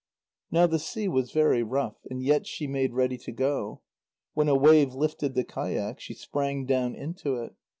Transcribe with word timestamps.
Now 0.49 0.65
the 0.65 0.79
sea 0.79 1.07
was 1.07 1.31
very 1.31 1.61
rough, 1.61 2.07
and 2.09 2.23
yet 2.23 2.47
she 2.47 2.65
made 2.65 2.95
ready 2.95 3.19
to 3.19 3.31
go. 3.31 3.81
When 4.33 4.47
a 4.47 4.55
wave 4.55 4.95
lifted 4.95 5.35
the 5.35 5.43
kayak, 5.43 5.99
she 5.99 6.15
sprang 6.15 6.65
down 6.65 6.95
into 6.95 7.35
it. 7.35 7.53